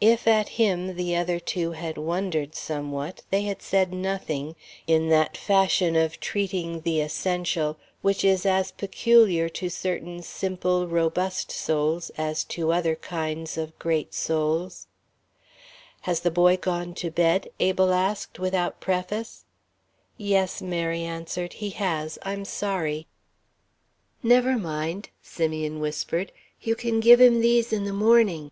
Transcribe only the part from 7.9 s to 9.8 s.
which is as peculiar to